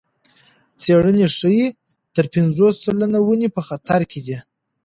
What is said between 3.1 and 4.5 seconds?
ونې په خطر کې دي.